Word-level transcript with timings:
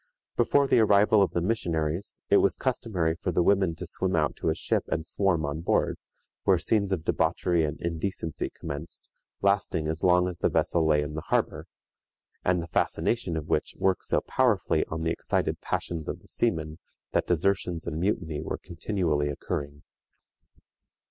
Before 0.35 0.65
the 0.67 0.79
arrival 0.79 1.21
of 1.21 1.29
the 1.33 1.43
missionaries, 1.43 2.21
it 2.27 2.37
was 2.37 2.55
customary 2.55 3.13
for 3.15 3.31
the 3.31 3.43
women 3.43 3.75
to 3.75 3.85
swim 3.85 4.15
out 4.15 4.35
to 4.37 4.49
a 4.49 4.55
ship 4.55 4.83
and 4.87 5.05
swarm 5.05 5.45
on 5.45 5.61
board, 5.61 5.99
where 6.43 6.57
scenes 6.57 6.91
of 6.91 7.03
debauchery 7.03 7.63
and 7.65 7.79
indecency 7.79 8.49
commenced, 8.49 9.11
lasting 9.43 9.87
as 9.87 10.03
long 10.03 10.27
as 10.27 10.39
the 10.39 10.49
vessel 10.49 10.83
lay 10.87 11.03
in 11.03 11.13
the 11.13 11.25
harbor, 11.29 11.67
and 12.43 12.63
the 12.63 12.67
fascination 12.67 13.37
of 13.37 13.47
which 13.47 13.75
worked 13.77 14.05
so 14.05 14.21
powerfully 14.21 14.83
on 14.87 15.03
the 15.03 15.11
excited 15.11 15.61
passions 15.61 16.09
of 16.09 16.21
the 16.21 16.27
seamen 16.27 16.79
that 17.11 17.27
desertions 17.27 17.85
and 17.85 17.99
mutiny 17.99 18.41
were 18.41 18.57
continually 18.57 19.29
occurring. 19.29 19.83